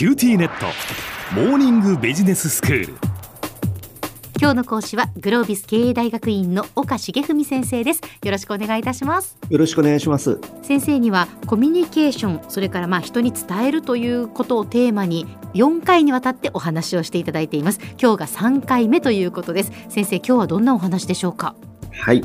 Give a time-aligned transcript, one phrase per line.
[0.00, 0.64] QTnet。
[1.34, 2.94] モーニングビジネススクール。
[4.40, 8.00] 今日の講師はグロービス経営大学院の岡重文先生です。
[8.24, 9.36] よろしくお願いいたします。
[9.50, 10.40] よろしくお願いします。
[10.62, 17.78] 先生にはコミュニケーションそれからまあ人に伝えるということをテーマに4回にわたってお話をしていただいています。
[18.00, 19.72] 今日が3回目ということです。
[19.90, 21.54] 先生今日はどんなお話でしょうか？
[21.92, 22.20] はい。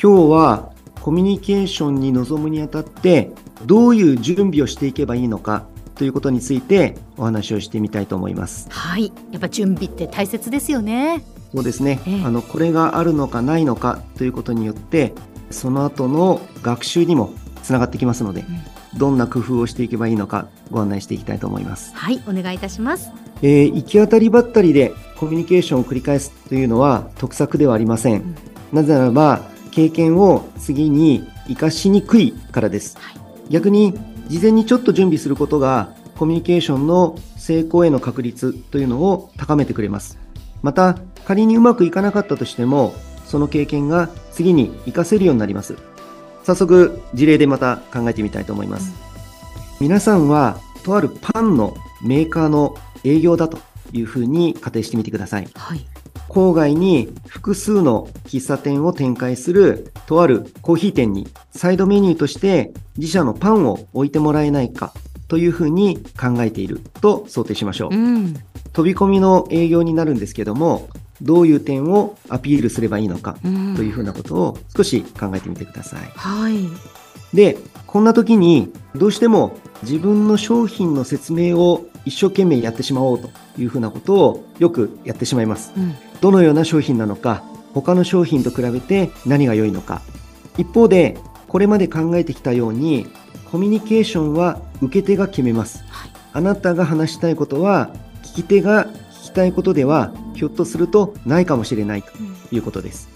[0.00, 0.70] 今日は
[1.00, 3.32] コミュニケーションに臨むにあたって
[3.66, 8.68] どういう準備をしていけばいいのかということについてお話をしてみたいと思います。
[8.70, 9.12] はい。
[9.30, 11.24] やっぱ準備って大切ですよね。
[11.54, 12.24] そうですね、ええ。
[12.24, 15.12] あのこれがあるのかないのかということによって
[15.50, 17.32] その後の学習にも
[17.62, 18.44] つながってきますので、
[18.96, 21.94] どんな工夫をしていけばいいのかご案内していきたいと思います。
[21.94, 22.20] はい。
[22.28, 23.10] お願いいたします。
[23.42, 28.20] えー行き当たりばったりでコミュニケーションを繰り返すというのは得策ではありません。
[28.20, 28.36] ん。
[28.72, 32.96] なぜならば、経験を次に活かしにくいからです。
[32.98, 33.20] はい。
[33.50, 33.94] 逆に、
[34.28, 40.18] 事前にちょっと準備することが、コミュニケーションの成功への確率というのを高めてくれます。
[40.62, 42.94] また、仮にうまくいかなかったとしても、
[43.26, 45.76] その経験が次に活かせるようになります。
[46.44, 48.92] 早速、事例でまた考えてみたいと思います。
[49.80, 53.58] 皆さんは、とあるパンのメーカーの営業だと
[53.92, 55.48] いうふうに仮定してみてください。
[55.54, 55.93] はい
[56.34, 64.92] 郊外に複数の喫茶店を展開するとあるコーヒー店にサイドメニューとして自社のパンを置いてもらえないか
[65.28, 67.94] というふうに考えていると想定しましょう。
[67.94, 68.34] うん
[68.72, 70.88] 飛び込みの営業になるんですけども、
[71.22, 76.00] どういう点をアピールすればいいのかうんというふうなことを少し考えてみてください。
[76.16, 77.03] はい
[77.34, 85.72] で、こんな時にどうしても自分の商品の説明を一生懸命やってしまおうというふうなことをよくやってしまいます。
[85.76, 90.00] うんどのような商品なのか、他の商品と比べて何が良いのか。
[90.56, 91.18] 一方で、
[91.48, 93.06] これまで考えてきたように、
[93.52, 95.84] コミュニケーションは受け手が決めます。
[95.90, 97.90] はいあなたが話したいことは、
[98.24, 102.10] 聞き手が聞きたいことでは、ひょっとするとないかもしれないと
[102.50, 103.08] いうことです。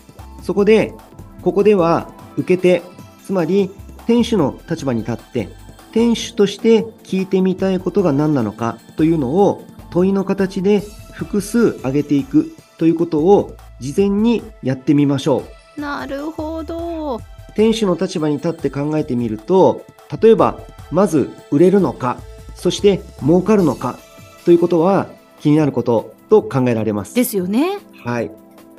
[0.42, 0.94] そこで、
[1.42, 2.82] ここでは受け手、
[3.24, 3.70] つまり
[4.08, 5.50] 店主の立場に立って、
[5.92, 10.82] 店主として聞いてみたいことが何なのかというのを問いの形で
[11.12, 15.44] 複数挙げていくということを事前にやってみましょ
[15.76, 15.80] う。
[15.80, 17.20] なるほど
[17.54, 19.84] 店主の立場に立って考えてみると、
[20.22, 20.58] 例えば、
[20.90, 22.18] まず売れるのか、
[22.54, 23.98] そして儲かるのか
[24.46, 25.08] ということは
[25.40, 27.14] 気になることと考えられます。
[27.14, 28.30] ですよねはい。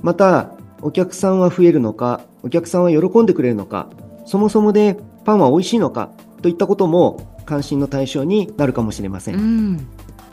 [0.01, 3.89] また、お客さんは増えるのか、お客さんは喜んでくれるのか、
[4.25, 6.09] そもそもでパンは美味しいのか
[6.41, 9.35] といったことも関心の対象になるかもしれません。
[9.35, 9.87] うん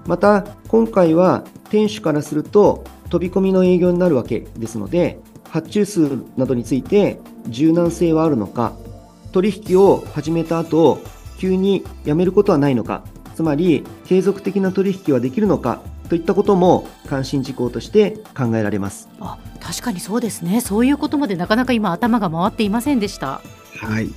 [0.06, 5.18] また、今回は店主からすると飛び込みの営業になるわけですので、
[5.50, 8.72] 発注数などについて柔軟性はあるのか、
[9.32, 11.00] 取引を始めた後、
[11.38, 13.04] 急にやめることはないのか、
[13.34, 19.08] つまり継続的な取引はできるのかといったことも関心事項として考えられます。
[19.20, 23.40] あ確かにそうですねそういうことまでなかなか今頭が回っていませんでした
[23.80, 24.12] はい。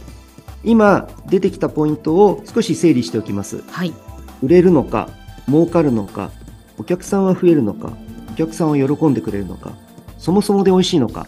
[0.63, 3.63] 今出てきたポイントを少し整理しておきます。
[3.69, 3.93] はい
[4.41, 5.09] 売れるのか、
[5.47, 6.31] 儲かるのか、
[6.77, 7.91] お客さんは増えるのか、
[8.31, 9.73] お客さんは喜んでくれるのか、
[10.17, 11.27] そもそもで美味しいのか、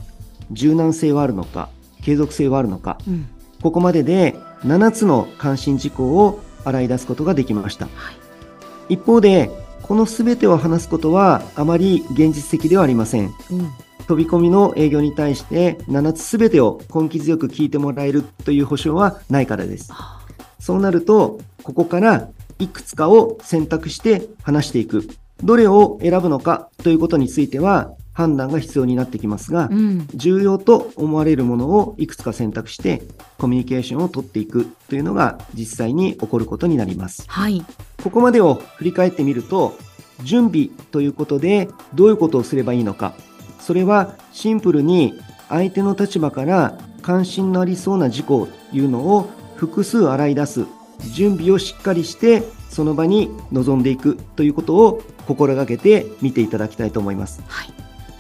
[0.51, 1.69] 柔軟性はあるのか、
[2.01, 3.27] 継続性はあるのか、うん
[3.61, 4.33] ここまでで
[4.63, 7.85] 7つの関心事項を洗い出すことができました。
[7.85, 8.15] はい
[8.89, 9.49] 一方で、
[9.83, 13.25] この全てを話すことはあまり現実的ではありません。
[13.51, 13.71] うん
[14.11, 19.87] 飛び込みの営業に対して7つ全てを根気強く聞いてもらえるという保証はないからです。
[19.93, 20.19] あ
[20.59, 22.27] そうなると、ここから
[22.59, 25.07] いくつかを選択して話していく。
[25.41, 33.03] どれを選ぶのかということについては判断が必要になってきますが、うん重要と思われるものをいくつか選択して
[33.37, 37.23] コミュニケーションを取っていくというのが実際に起こることになります。
[37.29, 37.65] はい
[38.03, 39.77] ここまでを振り返ってみると、
[40.23, 43.13] 準備ということでどういうことをすればいいのか。
[43.61, 45.13] それはシンプルに
[45.47, 50.65] 相手の立場から関心のありそうな事項というのを複数洗い出す。
[51.13, 57.41] 準備をしっかりしてその場に臨んでいくということを心がけて見ていただきたいと思います。
[57.47, 57.73] はい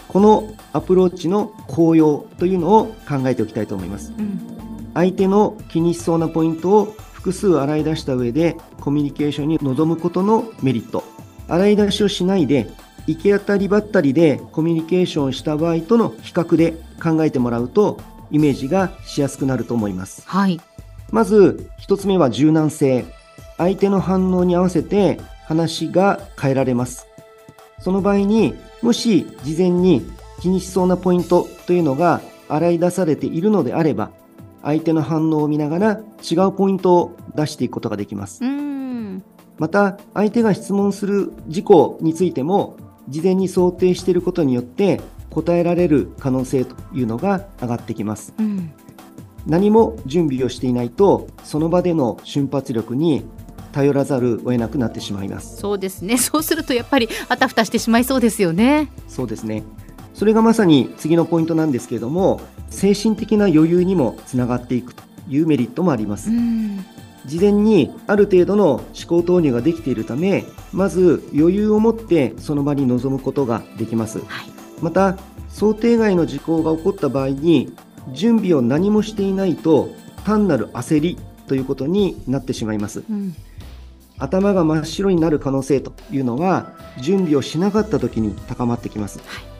[0.07, 4.13] このアプローチの効用というのを考えておきたいと思います。
[4.17, 4.51] うん
[4.93, 11.05] 相手の気にしそうなポイントを複数洗い出した上でコミュニケーションに臨むことのメリット。
[11.47, 12.69] 洗い出しをしないで
[13.15, 17.99] 行き当たりばったりでコミュニケーションをした場合との比較で考えてもらうと
[18.31, 20.23] イメージがしやすくなると思います。
[20.25, 20.59] はい
[21.11, 23.05] まず一つ目は柔軟性。
[23.57, 27.05] 相手の反応に合わせて話が変えられます。
[27.79, 30.09] その場合にもし事前に
[30.39, 34.11] 気にしそうなポイントというのが洗い出されているのであれば
[34.63, 38.43] 相手の反応を見ながら違うポイントを出していくことができます。
[38.43, 38.71] うん
[39.61, 42.77] また、相手が質問する事項についても、
[43.09, 48.33] 事前に想定していることによって答えられる可能性というのが上がってきます。
[48.39, 48.71] うん
[49.47, 53.25] 何も準備をしていないと、その場での瞬発力に
[53.71, 55.57] 頼らざるを得なくなってしまいます。
[55.57, 59.63] そうですね そうするとやっぱりあたふたしてしまいそうですよねそうですね。
[60.13, 66.29] それがまさに次のポイントなんですけれども、精神的な余裕にもつながっていくというメリットもあります。
[66.29, 66.85] うん
[67.25, 74.19] 事前にある程度の思考投入ができているため、まず余裕を持ってその場に臨むことができます。
[74.19, 74.27] はい
[74.81, 75.17] また、
[75.49, 77.71] 想定外の事項が起こった場合に、
[78.13, 79.89] 準備を何もしていないと、
[80.25, 83.03] 単なる焦りということになってしまいます。
[83.09, 83.35] うん
[84.17, 89.19] 頭が真っ白になる可能性というのは、準備をしなかった時に高まってきます。
[89.25, 89.51] はい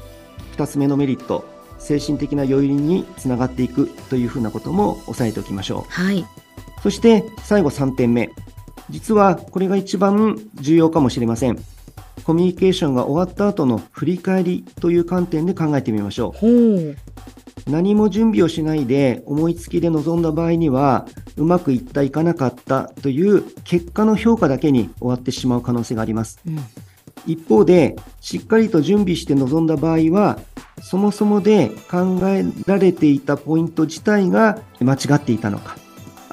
[0.58, 1.46] 2つ目のメリット、
[1.80, 5.92] 精神的な余裕につながっていくというふうなことも押さえておきましょう。
[5.92, 6.26] はい
[6.82, 8.30] そして最後3点目。
[8.90, 11.60] 実はこれが一番重要かもしれません。
[12.24, 16.46] コミュニケーションが終わった後の振り返りという観点で考えてみましょう。
[17.70, 21.08] 何も準備をしないで思いつきで臨んだ場合には、
[21.38, 26.40] うまくいったいかなかったという結果の評価だけに終わってしまう可能性があります。
[26.46, 26.60] うん
[27.28, 30.40] 一方で、しっかりと準備して臨んだ場合は、
[30.82, 35.78] そもそもで考えられていたポイント自体が間違っていたのか、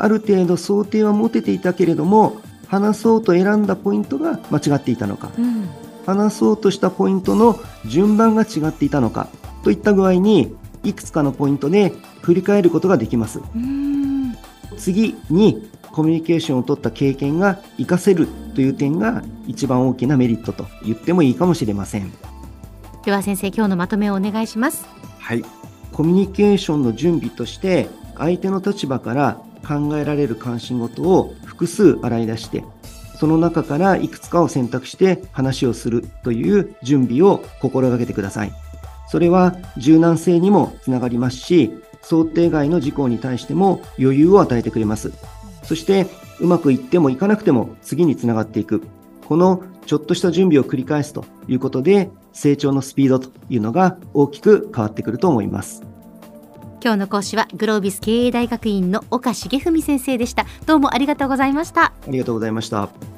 [0.01, 5.69] ある程度想定は持てていたけれども、話そうと選んだポイントが間違っていたのか、うん
[6.07, 9.29] 話そうとしたポイントの順番が違っていたのか、
[9.63, 11.93] といった具合に、いくつかのポイントで
[12.23, 13.41] 振り返ることができます。
[13.55, 14.35] うん
[14.79, 22.13] 次にコミュニケーションを取った経験が活かせるという点が一番大きなメリットと言ってもいいかもしれません。
[23.05, 24.87] では先生今日のまとめをお願いします
[25.19, 25.45] はい。
[25.93, 32.65] コミュニケーションの準備として相手の立場から考えられる関心事を複数洗い出して
[33.19, 38.53] その中からいくつかを選択して話をするという準備を心がけてください。
[39.09, 45.13] それは柔軟性にもつながりますし、想定外の事項に対しても余裕を与えてくれます。
[45.65, 46.07] そして、
[46.39, 48.83] うまくいってもいかなくても次につながっていく。
[49.27, 55.88] このちょっとした準備を繰り返すということで、成長のスピードというのが大きく変わってくると思います。
[56.89, 63.18] 今日の講師はグロービス経営大学院の岡重文先生でしたどうもありがとうございましたありがとうございました。